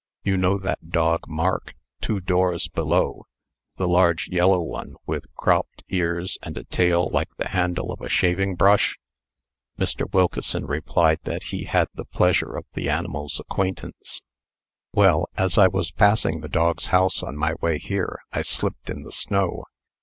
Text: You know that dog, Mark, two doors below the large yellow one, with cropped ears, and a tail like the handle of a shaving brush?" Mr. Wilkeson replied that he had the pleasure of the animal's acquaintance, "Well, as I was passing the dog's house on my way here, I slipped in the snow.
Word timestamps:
You 0.23 0.35
know 0.35 0.57
that 0.57 0.89
dog, 0.89 1.27
Mark, 1.27 1.75
two 2.01 2.19
doors 2.19 2.67
below 2.67 3.27
the 3.77 3.87
large 3.87 4.29
yellow 4.29 4.59
one, 4.59 4.95
with 5.05 5.31
cropped 5.35 5.83
ears, 5.89 6.39
and 6.41 6.57
a 6.57 6.63
tail 6.63 7.07
like 7.11 7.29
the 7.37 7.49
handle 7.49 7.91
of 7.91 8.01
a 8.01 8.09
shaving 8.09 8.55
brush?" 8.55 8.95
Mr. 9.77 10.11
Wilkeson 10.11 10.65
replied 10.65 11.19
that 11.25 11.43
he 11.51 11.65
had 11.65 11.87
the 11.93 12.05
pleasure 12.05 12.57
of 12.57 12.65
the 12.73 12.89
animal's 12.89 13.39
acquaintance, 13.39 14.23
"Well, 14.91 15.27
as 15.37 15.59
I 15.59 15.67
was 15.67 15.91
passing 15.91 16.41
the 16.41 16.49
dog's 16.49 16.87
house 16.87 17.21
on 17.21 17.37
my 17.37 17.53
way 17.61 17.77
here, 17.77 18.17
I 18.31 18.41
slipped 18.41 18.89
in 18.89 19.03
the 19.03 19.11
snow. 19.11 19.65